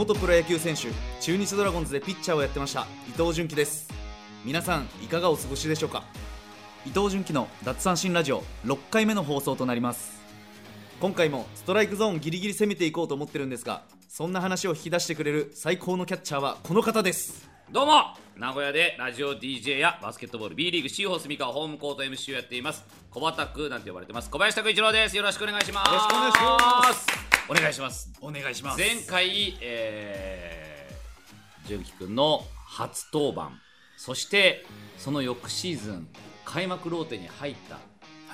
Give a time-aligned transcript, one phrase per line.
[0.00, 0.88] 元プロ野球選手
[1.20, 3.86] 中日ドラゴンズでピッチャーをやってました伊藤純喜です。
[4.46, 6.04] 皆さんいかがお過ごしでしょうか？
[6.86, 10.18] 伊藤純喜の奪三振ラジオ6回目の放送となります。
[11.02, 17.50] 今回もストライクゾーンギリギリ攻めていこうと思ってるんですがそんな話を引き出してくれる最高のキャッチャーはこの方です。
[17.70, 22.86] どうも名古屋でラジオ DJ やバスケットボール B リーグシーホースミカホームコート MC をやっています。
[23.10, 24.30] 小畑なんて呼ばれてます。
[24.30, 25.14] 小林拓一郎です。
[25.14, 25.92] よろしくお願いします。
[25.92, 28.12] よろしくお願いしますお願いします。
[28.20, 33.50] お願いしま前回えー、純喜くんの初登板。
[33.96, 34.64] そして
[34.96, 36.06] その翌シーズン
[36.44, 37.78] 開幕ローテに入った、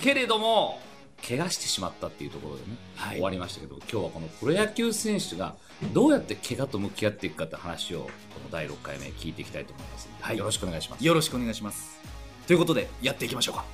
[0.03, 0.79] けれども
[1.27, 3.15] 怪我してしまったっていうところでね、はい。
[3.15, 5.55] 終わりましたけど今日はこのプロ野球選手が
[5.95, 8.11] どうやって怪我と向き合っていくかって話をこ
[8.45, 10.37] の第6回目聞いていきたいと思いますはい。
[10.37, 11.05] よろしくお願いします。
[11.05, 11.99] よろしくお願いします。
[12.47, 13.65] ということでやっていきましょうか。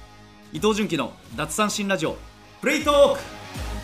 [0.52, 2.16] 伊藤純喜の奪三振ラジオ
[2.60, 3.81] プレイトーク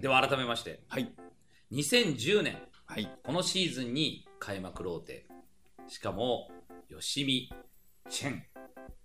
[0.00, 0.80] では改めまして。
[0.88, 1.12] はい。
[1.72, 2.56] 2010年。
[2.86, 3.10] はい。
[3.22, 5.26] このシーズンに開幕ローテ。
[5.88, 6.50] しかも
[6.88, 7.52] 吉見
[8.08, 8.42] チェン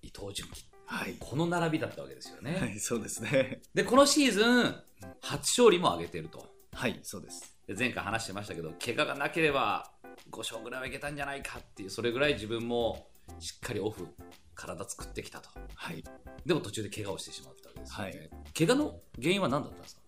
[0.02, 0.66] 伊藤純喜。
[0.86, 1.16] はい。
[1.20, 3.62] この並びだったわけですよね、はいそうですね。
[3.74, 4.76] でこのシーズン
[5.22, 6.48] 初勝利も挙げてると。
[6.72, 7.58] はいそうです。
[7.68, 9.92] で前回話してましたけど怪我がなければ
[10.32, 13.08] 5勝ぐらいはいけたんじゃないかっていうそれぐらい自分も
[13.40, 14.08] しっかりオフ
[14.56, 15.50] 体作ってきたと。
[15.76, 16.02] はい。
[16.46, 20.05] でも途中で怪我をしてしまったわけですよね、は怪我の原因は何だったんですか？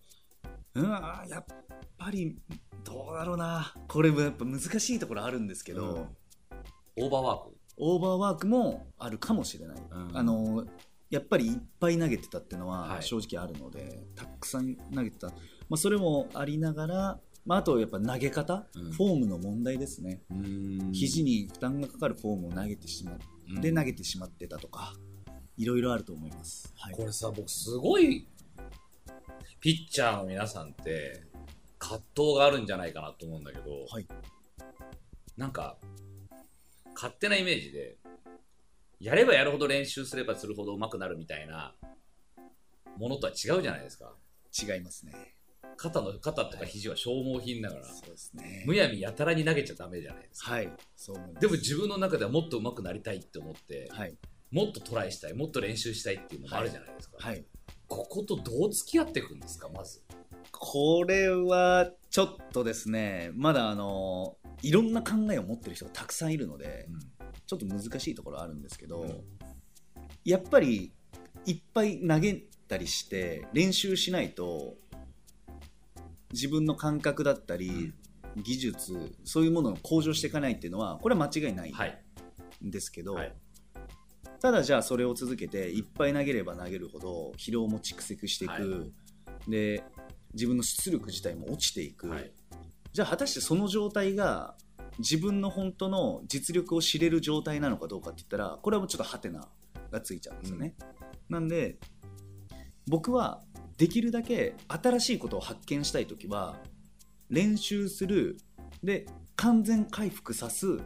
[0.81, 1.45] うんあーやっ
[1.97, 2.37] ぱり
[2.83, 3.73] どうだろうな。
[3.87, 5.85] これもやっぱ難しいところあるんですけど、
[6.97, 7.05] うん。
[7.05, 7.57] オーバーワーク。
[7.77, 10.17] オーバーワークもあるかもしれない、うん。
[10.17, 10.65] あの
[11.09, 13.03] やっぱりいっぱい投げてたっていうのははい。
[13.03, 15.33] 正直あるので、たくさん投げてた、ま
[15.71, 18.91] あ、それもありながら、まあ、あとやっぱ投げ方、うん。
[18.91, 20.91] フォームの問題ですね、うん。
[20.91, 24.93] 肘に負担がかかるフォームを投げてしまって、投げてしまってたとか
[25.57, 26.93] いろいろあると思います、はい。
[26.93, 28.27] これさ僕すごい
[29.59, 31.23] ピッチャーの皆さんって
[31.79, 34.07] 葛藤があるんじゃないかなと思うんだけど、はい。
[35.35, 35.77] なんか
[36.95, 37.97] 勝手なイメージで
[38.99, 41.75] やればやるほど練習すればするほど上手くなるみたいな
[42.97, 44.13] ものとは違うじゃないですか。
[44.59, 45.13] 違いますね。
[45.77, 48.63] 肩の肩とか肘は消耗品だから、そうですね。
[48.65, 50.53] むやみやたらに投げちゃダメじゃないですか。
[50.53, 54.17] はいそうでも自分の中ではもっと上手くなりたいって思って、はい。
[54.49, 57.45] もっとトライしたいもっと練習したいっていうのもあるじゃないですか、はい
[57.87, 60.01] こことどう付き合っていくんですかまず。
[60.51, 66.87] これはちょっとですねまだあのいろんな考えを持ってる人がたくさんいるので、
[67.45, 69.23] ちょっと難しいところあるんですけど、うん。
[70.25, 70.91] やっぱり
[71.45, 74.75] いっぱい投げたりして練習しないと
[76.33, 77.93] 自分の感覚だったり、
[78.35, 82.03] 技術そういうものを向上していかないっていうのはこれは間違いないはい
[82.65, 83.33] んですけど、はい
[84.39, 88.59] ただじゃあそれを続けていっぱい投げれば投げるほど疲労も蓄積していく、は
[89.47, 89.51] い。
[89.51, 89.83] で
[90.33, 92.31] 自分の出力自体も落ちていく、はい。
[92.93, 94.55] じゃあ果たしてその状態が
[94.99, 99.47] 自分の本当の実力を知れる状態なのかどうかって言ったらこれはもうちょっとハテナ
[99.91, 100.75] がついちゃうんですよね、
[101.29, 101.77] なんで
[102.87, 103.43] 僕は
[103.77, 106.57] できるだけ新しいことを発見したい時は
[107.29, 108.37] 練習する。
[108.83, 109.05] で
[109.35, 110.79] 完全回復さす、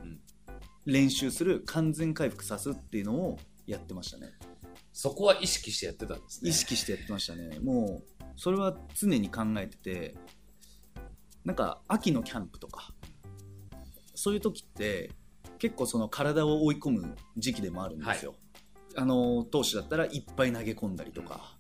[0.86, 4.32] 練習する完全回復さすっていうのをやってましたね。
[4.94, 6.50] そこは意識してやってたんですね。
[6.50, 7.60] 意識してやってましたね。
[7.60, 10.16] もうそれは常に考えてて
[11.46, 12.94] なんか秋のキャンプとか
[14.16, 15.12] そういう時って
[15.60, 18.36] 結構その体を追い込む時期でもあるんですよ、
[18.96, 21.56] あの投手だったらいっぱい投げ込んだりとか、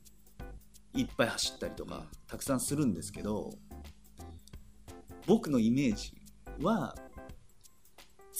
[0.95, 3.51] いっぱい走ったりとかたくさんするんですけど
[5.27, 6.13] 僕のイメージ
[6.61, 6.95] は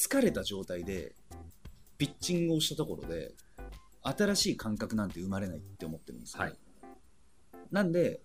[0.02, 1.14] 疲れた状態で
[1.98, 3.34] ピッチングをしたところで
[4.02, 6.56] 新しい感覚なんて生まれないって思ってるんですよ、はい。
[7.72, 8.22] なんで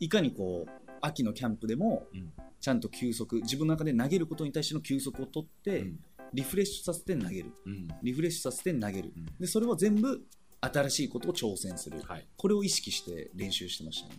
[0.00, 0.70] いかにこう
[1.00, 2.32] 秋のキャンプでもうん。
[2.60, 6.00] ちゃんと休息自分の中で投げることに対しての休息を取って、うん。
[6.34, 7.52] リフレッシュさせて投げる。
[7.64, 7.88] うん。
[8.02, 9.26] リフレッシュさせて投げる、うん。
[9.38, 10.20] でそれを全部
[10.60, 12.26] 新しいことを挑戦する、はい。
[12.36, 14.16] これを意識して練習してましたね。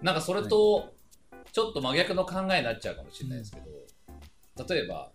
[0.00, 0.94] なんかそれと
[1.50, 5.10] ちょっと真逆の考えになっちゃうかもしれないですけど、例えば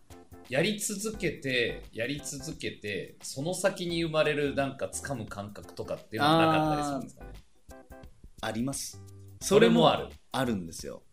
[0.50, 7.30] やり続けてやり続けてその先に生まれるなんか掴む感覚とかっていうのはなかったりするんですかね？
[8.42, 9.02] あります。
[9.40, 10.10] それもある。
[10.32, 11.04] あるんですよ。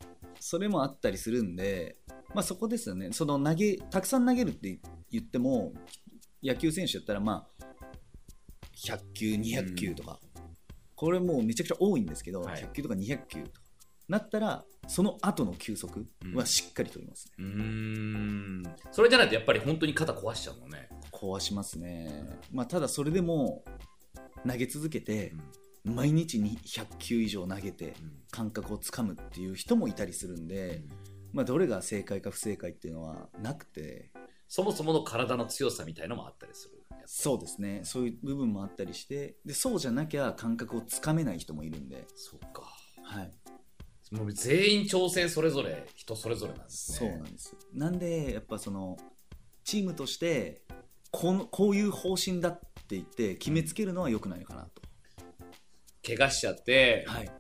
[0.41, 1.97] それもあったりするんで、
[2.35, 3.11] まあ、そこですよね。
[3.12, 4.81] その投げたくさん投げるって
[5.11, 5.73] 言っても
[6.43, 7.65] 野球選手だったらまあ
[8.77, 10.19] 100球200球とか、
[10.97, 12.62] これもうめちゃくちゃ多いんですけど、はい。
[12.62, 13.61] 100球とか200球とか
[14.10, 16.04] なったらその後の休息
[16.34, 18.62] はしっかり取りますね、うーん。
[18.90, 20.88] それじゃないとやっぱり本当に肩壊しちゃうもんね。
[21.12, 23.64] 壊しますね、まあ、ただそれでも
[24.46, 25.32] 投げ続けて、
[25.84, 28.20] 毎日に100球以上投げてうん。
[28.32, 30.82] 感覚をつかむっていう人もいたりするんで、
[31.32, 34.10] まあ、どれが正解か不正解っていうのはなくて
[34.48, 36.80] そもそもの体の強さみたいのもあったりする。
[37.06, 37.80] そうですね。
[37.84, 42.62] そういう部分もあったりしてでそうじゃなきゃ感覚をつかめない人もいるんで、そうか。
[43.02, 43.32] はい、
[44.10, 47.16] もう全員調整それぞれ人それぞれなんですそうね。
[47.18, 47.56] なんです。
[47.72, 48.96] なんでやっぱその
[49.62, 50.62] チームとして
[51.12, 54.82] このこういう方針だって言って決めつけるのは良くないかなと、
[56.04, 57.30] 怪我しちゃって、はい、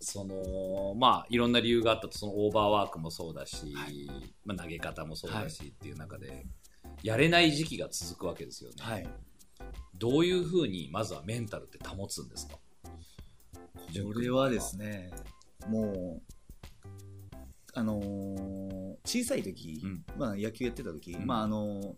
[0.00, 4.08] そのまあいろんな理由があったとそのオーバーワークもそうだし、はい
[4.44, 6.46] まあ、投げ方もそうだしっていう中で、
[7.02, 8.76] やれない時期が続くわけですよね。
[8.78, 9.08] はい、
[9.96, 12.54] どういうふうにまずはメンタルって保つんですか？
[12.54, 15.10] これはですね
[15.68, 16.30] もう
[17.74, 20.04] あのー小さい時、うん。
[20.18, 21.26] まあ、野球やってた時、うん。
[21.26, 21.92] まああのー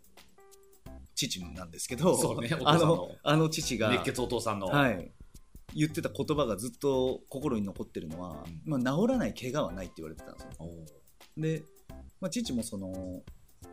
[1.15, 5.13] 父なんですけどそうね お父あののあの父が熱血お父さんの、はい、
[5.75, 8.83] 言ってた言葉がずっと心に残ってるのは、うん。
[8.83, 10.51] まあ、治らない怪我はないって言われてたんですよ。
[11.37, 11.63] で、
[12.21, 13.23] まあ、父もその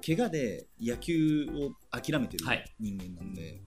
[0.05, 2.75] 怪我で野球を諦めてるはい。
[2.79, 3.63] 人間なんで、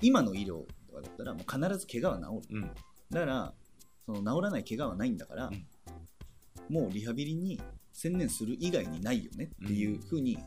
[0.00, 2.60] 今の医療とかだったらもう必ず怪我は治る。
[2.60, 2.70] うん。
[3.10, 3.54] だから
[4.06, 6.74] その治らない怪我はないんだから、うん。
[6.74, 7.60] もうリハビリに
[7.92, 10.38] 専念する以外にないよねっていうふうに、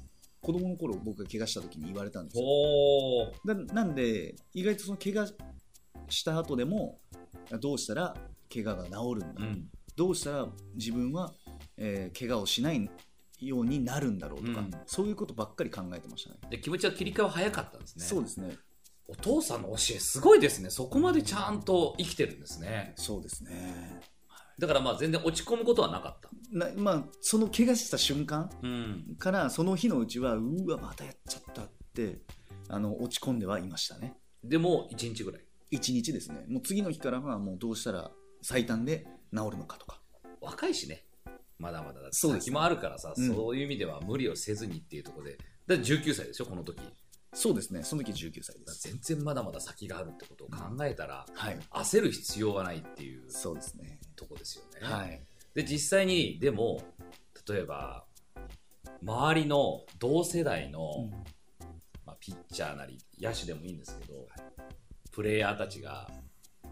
[0.41, 2.45] 子供の頃僕が怪我した時に言われたんですよ。
[3.73, 5.27] なんで意外とその怪我
[6.09, 6.99] した後でも
[7.59, 8.15] どうしたら
[8.53, 9.65] 怪我が治るんだ、うん。
[9.95, 11.33] どうしたら自分は、
[11.77, 12.89] えー怪我をしない
[13.39, 14.71] ようになるんだろうとか、うん。
[14.85, 16.37] そういうことばっかり考えてましたね。
[16.49, 18.05] で気持ちは切り替えは早かったんですね。
[18.05, 18.57] そうですね
[19.07, 20.69] お父さんの教えすごいですね。
[20.69, 22.93] そこまでちゃんと生きてるんですね。
[22.97, 24.01] そうですね。
[24.57, 26.29] だからまあ全然落ち込むことはなかった。
[26.51, 29.15] なまあその怪我した瞬間うん。
[29.19, 32.19] からその日のうちはうわまたやっちゃったって
[32.69, 34.15] あの落ち込んではいましたね。
[34.43, 35.41] でも1日ぐらい。
[35.71, 36.45] 1日ですね。
[36.47, 38.11] もう次の日からはもうどうしたら
[38.41, 39.05] 最短で
[39.35, 39.99] 治るのかとか。
[40.41, 41.05] 若いしね。
[41.57, 43.35] まだまだだって先もあるからさうん。
[43.35, 45.37] そういう意味では無理をせずにっていうところで。
[45.67, 46.79] だって19歳でしょこの時
[47.35, 47.83] そうですね。
[47.83, 51.59] その時19歳でらす全然まだまだ先があるってことを考えたらはい。
[51.71, 53.99] 焦る必要はないっていうそうですね。
[54.15, 55.21] とこですよね、はい。
[55.53, 56.81] で実際にでも
[57.47, 58.05] 例えば
[59.03, 61.09] 周りの同世代の、
[62.05, 64.27] まあ、ピッチャーなり野手でもいいんですけど、
[65.11, 66.09] プレイヤーたちが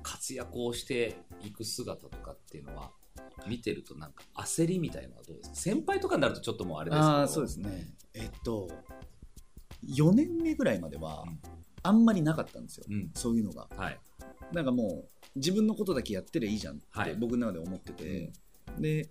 [0.01, 2.91] 活躍をしていく姿とかっていうのは
[3.47, 5.55] 見てるとなんか焦りみたいのはどうですか？
[5.55, 7.27] 先輩とかになるとちょっともうあれですけど。
[7.27, 7.93] そうですね。
[8.13, 8.69] えっと
[9.87, 11.39] 4年目ぐらいまではうん。
[11.85, 13.11] あんまりなかったんですよ、うん。
[13.13, 13.67] そういうのが。
[13.75, 13.99] はい。
[14.53, 17.11] なんかもう自分のことだけやってりゃいいじゃんっはい。
[17.11, 18.31] て僕の中で思ってて、
[18.79, 19.09] で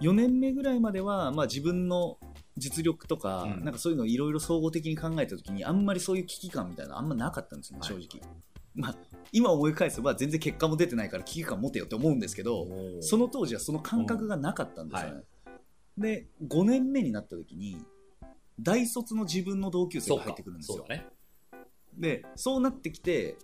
[0.00, 2.18] 4年目ぐらいまでは、まあ、自分の
[2.56, 3.64] 実力とか,、うん。
[3.64, 8.02] なんかそういうのをいろいろ総合的に考えた時にあんまりそういう危機感みたいなのあんまなかったんですよね、はい。
[8.02, 8.30] 正直、
[8.74, 8.96] まあ、
[9.32, 12.68] 今思い返せば全然結果も出てないから危機感持てよって思うんですけど
[13.00, 15.22] その当時はその感覚がなかったんですよね、
[15.98, 17.78] で5年目になった時に
[18.60, 20.78] 大卒の自分の同級生が入ってくるんですよ。
[20.78, 21.06] そうだね。
[21.94, 23.36] でそうなってきて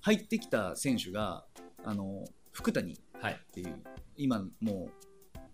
[0.00, 1.44] 入ってきた選手が
[1.84, 3.40] あの福谷っはい。
[3.52, 3.82] ていう
[4.16, 4.88] 今も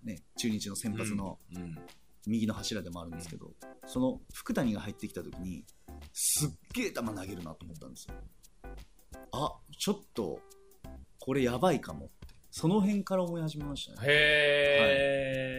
[0.04, 1.78] う、ね、中日の先発のうん
[2.26, 3.50] 右の柱でもあるんですけど、
[3.84, 5.64] その福谷が入ってきた時に
[6.12, 8.14] すっげえ球投げるなと思ったんですよ。
[9.32, 10.40] あちょっと
[11.18, 12.14] これやばいかもって。
[12.52, 14.06] その辺から思い始めましたね。
[14.08, 15.51] へえ、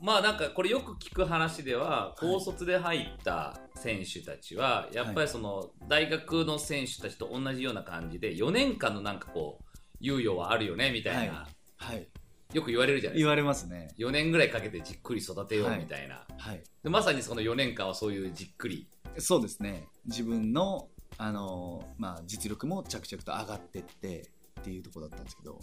[0.00, 12.08] まあなんかこれよく聞く話では高卒で入った選手たちはやっぱりその大学の選手たちと同じような感じで4年間のなんかこう猶予はあるよねみたいな、はい。
[12.52, 13.26] よく言われるじゃないですか。
[13.26, 13.88] 言われますね。
[13.98, 16.62] 4年ぐらいかけてじっくり育てようみたいな、はい。
[16.82, 18.88] でまさにその4年間はそういうじっくり。
[19.18, 19.86] そうですね。
[20.06, 20.88] 自分の、
[21.18, 24.30] あのまあ、実力も着々と上がってって
[24.60, 25.60] っていうところだったんですけど、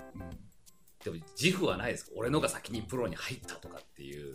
[1.03, 2.05] でも自負はないです。
[2.05, 3.66] か俺のが先にプロに入ったと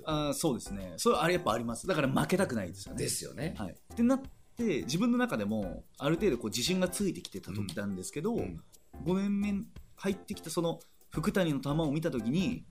[0.04, 0.94] あーそうですね。
[0.97, 1.87] それあれやっぱあります。
[1.87, 3.02] だから負けたくないですよね。
[3.02, 4.23] ですよね、はい、ってなっ
[4.56, 8.61] て自分の中でもある程度こう自信がついてきてた時なんですけど、うん。
[9.04, 9.54] 5年目
[9.97, 10.78] 入ってきたその
[11.11, 12.64] 福谷の球を見た時に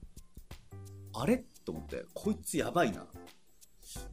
[1.12, 1.44] あれ？
[1.64, 3.06] と思ってこいつやばいな。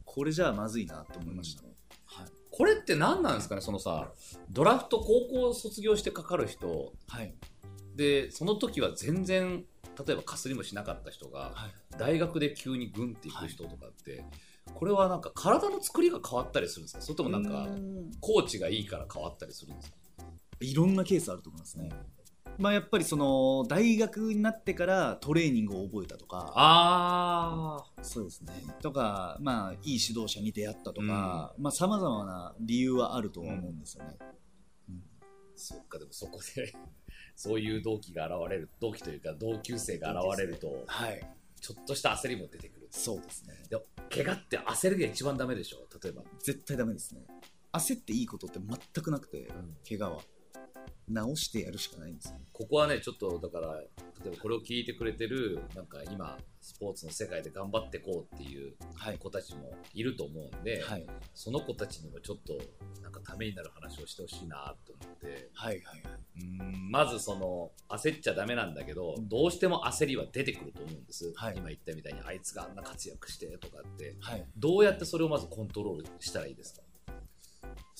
[0.04, 1.68] これじゃあまずいなって思いましたね、
[2.04, 2.26] はい。
[2.50, 4.10] これって何なんですかねそのさ
[4.50, 6.92] ドラフト高校卒業してかかる人。
[7.06, 7.34] はい
[8.00, 9.62] でその時は全然
[10.06, 14.24] 例えばかすりもしなかった人がはい、大学で急にグンっていく人とかって、
[14.72, 17.02] これはなんか体の作りが変わったりするんですか？
[17.02, 17.68] それともなんか
[18.20, 19.96] コーチがいいから変わったりするんですか？
[20.60, 21.90] いろんなケースあると思いますね、
[22.56, 26.52] まあ、やっぱりその大学になってからトレーニングを覚えたとか。
[26.56, 28.54] あそうですね。
[28.80, 34.16] とか、まあ、いい指導者に出会ったとかさまざ、まな理由はあるとは思うんですよね、
[35.54, 36.72] そっかでもそこで
[37.42, 41.26] そういう同期が現れる同期というか同級生が現れるとはい。
[41.58, 43.54] ちょっとした焦りも出てくるそうですね。
[43.70, 45.86] でも怪我って焦りが一番ダメでしょ？
[46.02, 47.22] 例えば、絶対ダメですね。
[47.72, 49.48] 焦っていいことって全くなくて
[49.88, 50.22] 怪我は
[51.08, 53.84] 直してやるしかないんですよここはねちょっとだから例
[54.26, 59.18] えばこれを聞いてくれてるなんか今スポーツの世界で頑張っていこうっていうはい。
[59.18, 61.06] 子たちもいると思うんで、はい。
[61.34, 62.58] その子たちにもちょっと
[63.02, 65.48] なんかためになる話をしてほしいなと思って。
[65.54, 66.42] はいはいはい。
[66.44, 69.28] んまずその焦っちゃダメなんだけど、うん。
[69.28, 71.54] どうしても焦りは出てくると思うんです、はい。
[71.56, 74.16] 今言ったみたいにあいつがあんな活躍してとかって。
[74.20, 74.44] はい。
[74.58, 76.82] どうやってそれをまずコントロールしたらいいですか？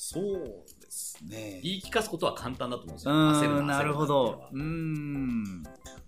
[0.02, 1.60] そうですね。
[1.62, 4.48] 言い聞かすことは簡単だと思うんですうよ焦なるほど。
[4.50, 5.62] うん。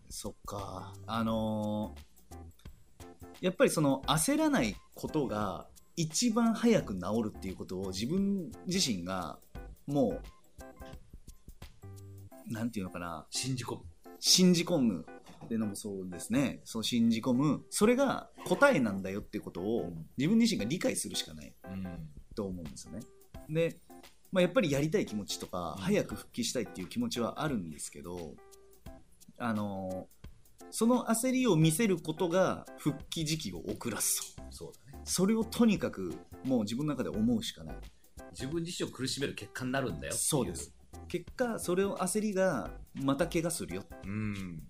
[0.09, 0.95] そっか。
[1.07, 2.13] あのー
[3.43, 9.41] やっぱりその焦らないことが一番早く治るっていうことを自分自身が
[9.87, 10.21] も
[12.49, 13.27] うなんていうのかな。
[13.31, 13.83] 信じ込む。
[14.21, 15.05] 信じ込む
[15.45, 16.61] っていうのもそうですね。
[16.65, 17.63] そう信じ込む。
[17.69, 20.07] それが答えなんだよっていうことをうん。
[20.17, 22.09] 自分自身が理解するしかないうん。
[22.35, 23.01] と思うんですよね。
[23.49, 23.79] で、
[24.31, 25.83] まあ、やっぱりやりたい気持ちとか、うん。
[25.85, 28.35] 早く復帰したいっていう気持ちはあるんですけど、
[29.39, 30.07] あの
[30.71, 34.43] その焦りを見せることが復帰時期を遅らすと。
[34.51, 35.03] そうだね。
[35.05, 37.77] それをとにかくもう自分の中で思うしかない。
[38.31, 40.75] 自分自身を苦しめる結果になるんだよそうです。
[41.09, 44.63] 結果、それを焦りがまた怪我するようん。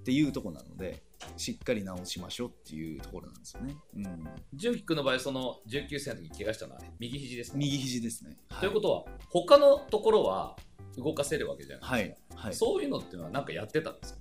[0.00, 1.02] っていうところなので、
[1.36, 3.76] しっかり治しましょうっていうところなんですよね。
[3.96, 4.24] うん、
[4.54, 8.36] 純喜君の場合その19歳の時に怪我したのはね右肘ですか右肘ですね。
[8.60, 10.56] ということは他のところは
[10.96, 14.20] 動かせるわけじゃないはいですか、、はい、そういうのっていうのは何かやってたんですか？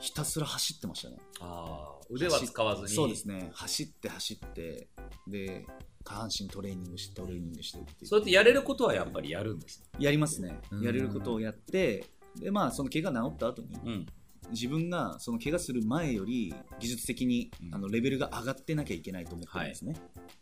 [0.00, 1.16] ひたすら走ってましたね。
[1.40, 2.88] ああ腕は使わずに。
[2.88, 3.50] そうですね。
[3.52, 4.88] 走って走って
[5.26, 5.66] で
[6.04, 8.06] 下半身トレーニングしてトレーニングしてっていう。
[8.06, 10.58] そうやってやれることはやっぱりやるんですやりますね。
[10.70, 10.82] うん。
[10.82, 12.04] やれることをやって
[12.36, 14.06] でまあその怪我治った後にうん
[14.52, 17.74] 自分がその怪我する前より技術的にうん。
[17.74, 19.94] あのレベルが上がってなきゃいけないと思ってるんですね、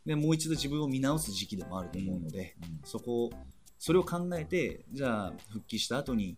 [0.04, 3.30] でもう一度自分を見直す時期でもあると思うので、そこを
[3.78, 6.36] それを考えてじゃあ復帰した後に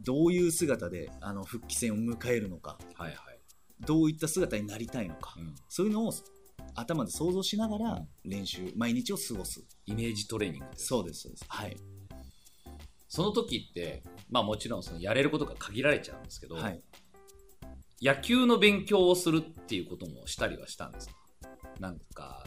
[0.00, 3.16] どういう姿であの復帰戦を迎えるのかはいはい、
[3.86, 5.54] どういった姿になりたいのか、うん。
[5.68, 6.12] そういうのを
[6.74, 9.62] 頭で想像しながら練習、毎日を過ごす。
[9.86, 10.86] イメージトレーニングです。
[10.86, 11.44] そうです、そうです。
[11.48, 11.76] はい。
[13.14, 16.82] その時ってまあもちろんそのやれることが限られちゃうんですけど、はい。
[18.02, 21.14] 野球の勉強をするっていうこともしたりはしたんですか？
[21.78, 22.44] なんか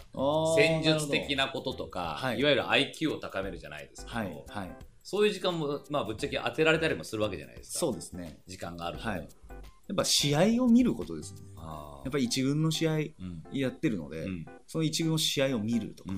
[0.57, 1.45] 戦術的な。
[1.45, 4.43] なこととか、はいい、わゆる IQ を高めるじゃないですけど、はい。
[4.49, 4.75] はい。
[5.03, 8.39] そういう時間も、まあ、ぶっちゃけ当てられたりもするわけじゃないですかそうですね。
[8.45, 9.19] 時間があると、はい。
[9.19, 11.39] やっぱ試合を見ることですね。
[11.55, 13.13] あやっぱり一軍の試合うん
[13.53, 16.11] やってるので、うんその一軍の試合を見るとか、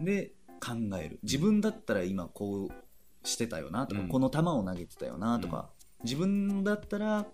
[0.00, 1.20] で考える。
[1.22, 2.87] 自分だったら今こう
[3.24, 5.70] してたよなとか、うんこの球を投げてたよなとか、
[6.04, 7.26] 自分だったら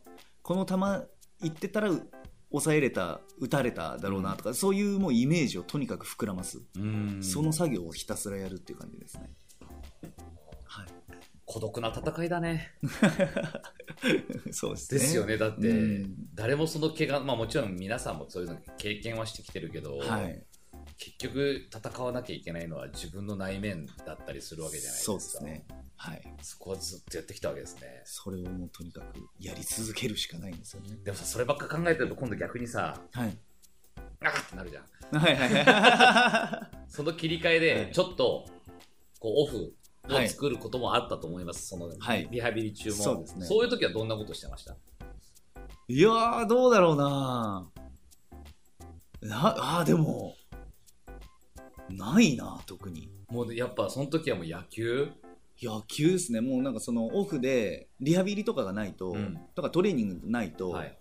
[0.42, 1.08] この球行
[1.46, 2.08] ってたらう
[2.50, 6.62] 抑えれた、打たれただろうなとか、そういうもうイメージをとにかく膨らます。
[6.76, 9.30] うんその作業をひたすらやるっていう感じですね。
[10.64, 10.86] はい。
[11.46, 12.70] 孤独な戦いだね
[14.50, 15.00] そうですね。
[15.00, 20.44] ですよねだって、うん誰もその怪我まあもちろん皆さんもそういうの経験はしてきてるけど、はい。
[20.96, 25.66] 結局戦わなきゃいけないのは自分の内面だったりするわけじゃないですかそうですね。
[25.96, 26.22] はい。
[26.42, 29.04] そこはずっとやってきたわけですねそれをもうとにかく
[29.40, 30.96] やり続けるしかないんですよね。
[31.04, 33.36] でもさそればっか考えてると今度逆にさはい。
[34.20, 38.46] あーってなるじゃんはいはいはその切り替えはいで ちょっと
[39.18, 39.74] こうオフ
[40.08, 44.74] を作ることもあったと思います、そのはいリハビリ中も、そうですねそういう時はどんなことしてました？
[45.88, 45.94] い。
[45.94, 47.70] いやー、どうだろうな
[49.22, 50.34] な、あー、でも、
[51.90, 53.10] ないな、特に。
[53.28, 55.10] もうやっぱその時はもう野球？
[55.62, 56.40] 野球ですね。
[56.40, 59.38] もうなんかそのオフでリハビリとかがないと、うん。
[59.54, 60.98] とかトレーニングないと、はい。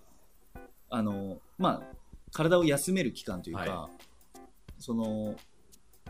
[0.90, 1.96] あの、まあ、
[2.32, 3.90] 体を休める期間というか、は
[4.78, 5.36] その、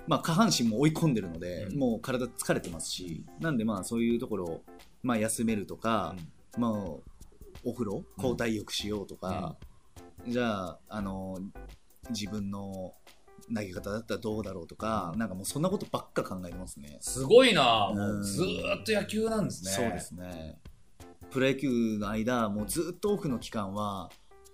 [0.07, 1.79] まあ、下半身も追い込んでるので、うん。
[1.79, 4.63] もう体疲れてますし、なんでまあ、そういうところを、
[5.01, 6.15] まあ、休めるとか、
[6.57, 6.71] まあ、
[7.63, 9.55] お風呂、交代浴しようとか、
[10.27, 11.39] じゃあ、あの、
[12.09, 12.93] 自分の
[13.53, 16.97] 投げ方だったらどうだろうとか、なんかもうそんなことばっか考えてますね。
[17.01, 17.97] すごいな、うん。
[17.97, 19.71] もうずーっと野球なんですね。
[19.71, 20.59] そうですね。
[21.31, 24.11] プロ野球の間、もうずっとオフの期間は、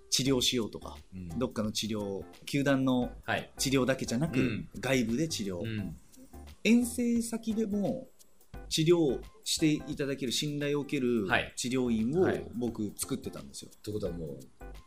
[0.08, 1.28] 治療しようとか、うん。
[1.38, 4.68] どっかの治療、球団のはい、治療だけじゃなく、うん。
[4.80, 5.96] 外部で治療、うん。
[6.64, 8.08] 遠征先でも
[8.68, 11.52] 治療していただける信頼を受けるはい。
[11.54, 12.44] 治療院をはい。
[12.56, 14.38] 僕作ってたんですよ、ということはもう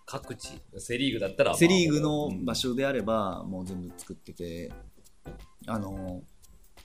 [0.06, 2.46] 各地セ・リーグだったら、セ・リーグのうん。
[2.46, 4.72] 場所であればもう全部作ってて
[5.68, 6.22] あの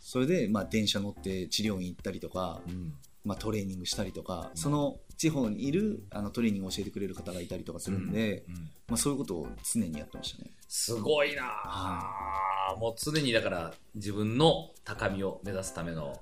[0.00, 2.94] それでまあ電車乗って治療院行ったりとかうん。
[3.24, 10.50] まあ、トレーニングしたりとか、その地方にいるあのトレーニングを教えてくれる方がいたりとかするんで、うんまあ、そういうことを常にやってましたね。
[10.66, 16.16] すごいなあ、もう常にだから自分の高みを目指すための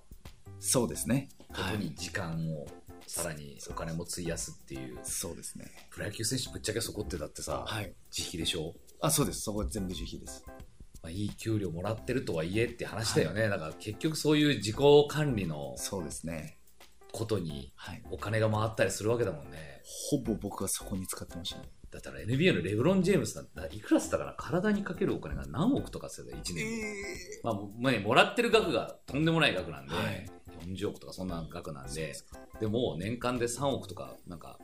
[0.59, 1.28] そうですね。
[1.49, 2.66] ことに時間を
[3.07, 5.71] さらにお金も費やすっていう、そうですね。
[5.91, 7.95] プロ野球選手ぶっちゃけそこってだってさ、はい。
[8.17, 9.43] 自費でしょ、あ、そうです。
[9.43, 10.45] そこは全部自費です。
[11.03, 14.77] まあ、いい給料もらってるとはいえって話だよね、だから結局そういう自己
[15.09, 16.59] 管理のそうですね。
[17.13, 18.03] ことにはい。
[18.11, 21.69] お金が回ったりするわけだもんねほぼ僕はそこに使ってましたね。
[21.91, 24.35] だったら NBA のレブロン・ジェームスなんていくらっつったかな？
[24.37, 26.83] 体にかけるお金が何億とかする1年に、
[27.43, 27.55] まあ
[28.01, 30.31] もらってる額がとんでもない額なんで、はい
[30.65, 32.15] 40億とかそんな額なんで
[32.61, 34.59] でも年間で3億とかなんか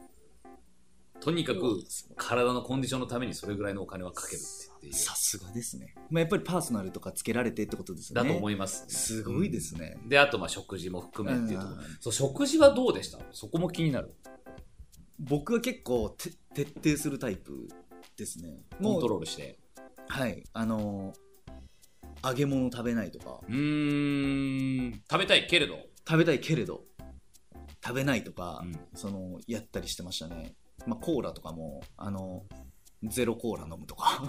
[1.20, 1.80] とにかく
[2.16, 5.94] 体のコンディションのためにそれぐらいのお金はかけるっていうさすがですね。
[6.10, 8.32] まあ、やっぱりパーソナルとかつけられてってことですよだね。
[8.32, 9.98] と思います、すごいですね。
[10.08, 13.20] であとまあ食事も含めっていうところ、うんそう食事はどうでした？
[13.30, 14.12] そこも気になる？
[15.20, 17.68] 僕は結構て徹底するタイプ
[18.16, 18.64] ですね。
[18.82, 19.60] コントーロールして
[20.08, 20.42] はい。
[20.52, 21.21] あのー
[22.24, 25.02] 揚げ物食べないとか、うーん。
[25.10, 26.84] 食べたいけれど、食べたいけれど、
[27.84, 28.78] 食べないとか、うん。
[28.94, 30.54] その、やったりしてましたね。
[30.86, 32.44] まあ、コーラとかも、あの、
[33.04, 34.22] ゼロコーラ飲むとか。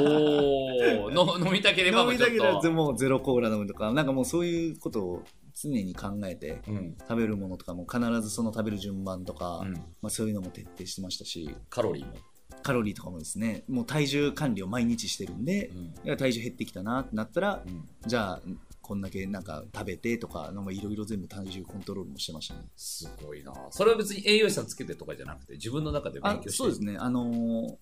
[0.00, 5.22] お 飲みたければ飲みたければもうゼロコーラ飲むとか、なんかもうそういうことを
[5.54, 6.96] 常に考えて、うん。
[6.98, 9.74] 食べるものとかも必ずその食べる順番とか、うん。
[9.74, 11.54] まあ、そういうのも徹底してましたし。
[11.70, 12.14] カロリーも、
[12.62, 15.70] カロリーとかもですねもう体重管理を毎日してるんで、
[16.04, 16.16] うん。
[16.16, 17.88] 体重減ってきたなってなったらうん。
[18.06, 18.40] じゃあ
[18.80, 22.60] こんだけなんか食べてとかなんかいろいろ全部体重コントロールもしてましたね。
[22.76, 23.52] すごいな。
[23.70, 26.50] それは別に栄養士さんつけてとかじゃなくて自分の中で勉あ強して。
[26.52, 26.96] そうですね。
[26.98, 27.76] あのー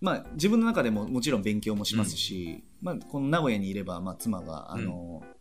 [0.00, 5.36] まあ自分の中でももちろん勉強もしますし、まあ、この名古屋にいれば、まあ、妻が、あのー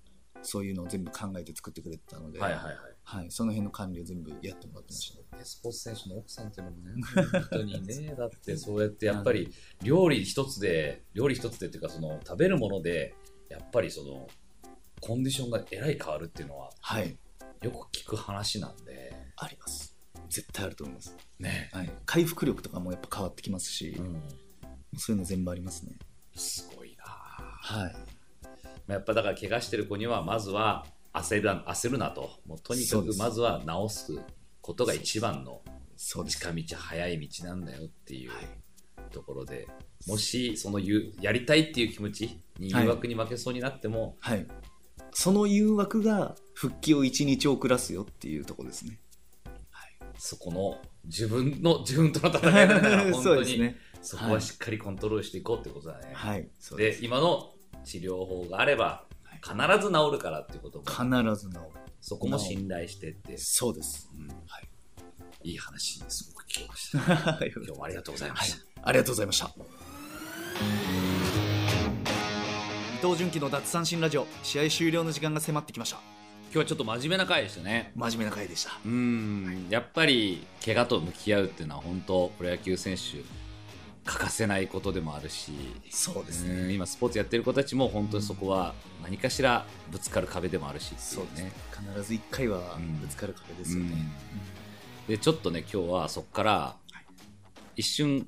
[0.47, 2.75] そういうのを全部考えて作ってくれてたので、はいはいはい
[3.07, 5.37] はいその辺の管理を全部やってもらってました。
[5.37, 6.91] ねスポーツ選手の奥さんっていうのもね、
[7.31, 13.15] 本当にね、だってそうやってやっぱり料理一つで、料理一つでっていうか、その食べるもので、
[13.49, 14.27] やっぱりその
[14.99, 17.17] コンディションがえらい変わるっていうのは、はい。
[17.61, 19.95] よく聞く話なんで、あります。
[20.29, 21.15] 絶対あると思います。
[21.39, 24.23] ね、はい、回復力とかもやっぱ変わってきますし、うん、
[24.97, 25.97] そういうの全部ありますね。
[26.35, 27.95] すごいなはい。
[28.91, 34.19] やっぱだから怪我してる子には、まずは焦る焦るなと、もうとにかくまずは治す
[34.61, 35.61] ことが一番の。
[35.97, 38.31] 近道、早い道なんだよっていう。
[38.31, 38.47] はい。
[39.11, 39.67] ところで
[40.07, 44.45] もしそのゆやりたいっていう気持ちにはい誘惑に負けそうになっても、はい。
[45.11, 48.99] その誘惑が復帰を1日遅らすよっていうところですね。
[50.17, 53.75] そこの自分の 自分との戦いだから 本当に。
[54.01, 56.47] そこはしっかりコントロールしていこうってことだね、はい。
[56.77, 56.99] で。
[57.01, 59.14] 今の治療法があればはい
[59.45, 61.61] 必ず治るからっていうことも必ず治る。
[62.01, 64.09] そこも信頼してって、そうです。
[64.17, 64.69] うんはい。
[65.43, 66.97] いい話すごく聞きました
[67.37, 69.51] はい今日もありがとうございました、ありがとうございました。
[72.95, 75.97] 伊藤純喜の脱三振ラジオ、試合終了の時間が迫ってきました。
[76.45, 78.79] 今日はちょっと真面目な回でしたね真面目な回でした。
[78.83, 83.23] うんやっぱり怪我と向き合うっていうのは本当プロ野球選手
[84.05, 85.51] 欠かせないことでもあるし
[85.89, 86.61] そうですね。
[86.61, 91.51] うん今スポーツやってる子たちも本当にそこは何かしらぶつかる壁でもあるしっていそうですねね。
[91.95, 93.95] 必ず1回はぶつかる壁ですよね。
[95.07, 96.75] でちょっとね今日はそこから
[97.75, 98.27] 一瞬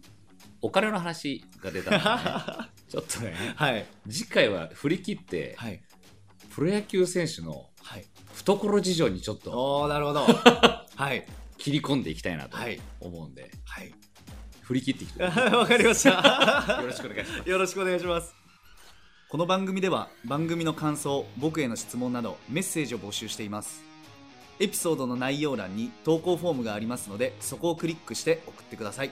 [0.62, 3.86] お金の話が出たので、ね、 ちょっとねはい。
[4.10, 5.82] 次回は振り切って、はい。
[6.50, 8.06] プロ野球選手のはい。
[8.34, 10.26] 懐事情にちょっとおー、なるほど。
[10.96, 11.26] はい。
[11.58, 13.94] 切り込んでいきたいなとはい思うんで、はい。
[14.68, 16.80] 振り切っていきたい わかりました。
[16.82, 18.36] よろしくお願いしますよろしくお願いします。
[19.30, 23.82] この番組では番組の感想、僕への質問などメッセージを募集しています。
[24.60, 29.12] エピソードの内容欄に投稿フォームがありますので、そこをクリックして送ってください。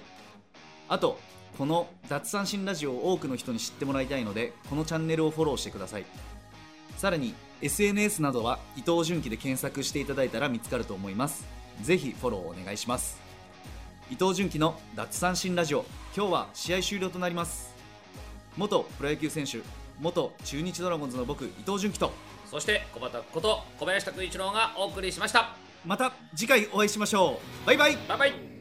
[0.89, 1.19] あと、
[1.57, 6.05] この脱三振ラジオを多くの人に知ってもらいたいので、このチャンネルをフォローしてください。
[6.97, 11.45] さらに SNS などは伊藤純喜で検索していただいたら見つかると思います。
[11.81, 13.24] ぜひフォローお願いします。
[14.11, 15.83] 伊藤純喜の脱三振ラジオ。
[16.15, 17.73] 今日は試合終了となります。
[18.55, 19.59] 元プロ野球選手
[19.99, 22.11] 元中日ドラゴンズの僕伊藤純喜と
[22.45, 25.55] そして小畑こと小林拓一郎がお送りしました。
[25.85, 27.67] また次回お会いしましょう。
[27.67, 27.97] バイバイ。
[28.07, 28.54] バイバイ